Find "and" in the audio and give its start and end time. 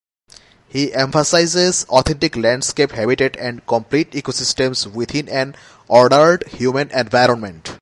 3.37-3.63